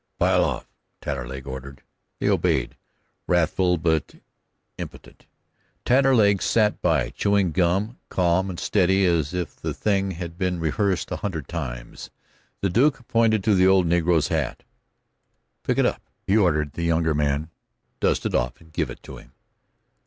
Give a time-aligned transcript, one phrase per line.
[0.17, 0.65] "Pile off,"
[0.99, 1.83] Taterleg ordered.
[2.17, 2.75] They obeyed,
[3.27, 4.15] wrathful but
[4.79, 5.27] impotent.
[5.85, 11.11] Taterleg sat by, chewing gum, calm and steady as if the thing had been rehearsed
[11.11, 12.09] a hundred times.
[12.61, 14.63] The Duke pointed to the old negro's hat.
[15.61, 17.51] "Pick it up," he ordered the younger man;
[17.99, 19.33] "dust it off and give it to him."